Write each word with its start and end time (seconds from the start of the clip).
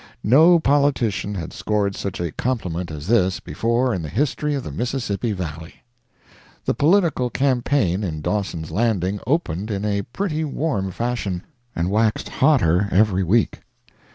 No 0.23 0.59
politician 0.59 1.35
had 1.35 1.53
scored 1.53 1.95
such 1.95 2.19
a 2.19 2.31
compliment 2.31 2.89
as 2.89 3.05
this 3.05 3.39
before 3.39 3.93
in 3.93 4.01
the 4.01 4.09
history 4.09 4.55
of 4.55 4.63
the 4.63 4.71
Mississippi 4.71 5.31
Valley. 5.31 5.83
The 6.65 6.73
political 6.73 7.29
campaign 7.29 8.03
in 8.03 8.21
Dawson's 8.21 8.71
Landing 8.71 9.19
opened 9.27 9.69
in 9.69 9.85
a 9.85 10.01
pretty 10.01 10.43
warm 10.43 10.89
fashion, 10.89 11.43
and 11.75 11.91
waxed 11.91 12.29
hotter 12.29 12.87
every 12.89 13.21
week. 13.23 13.59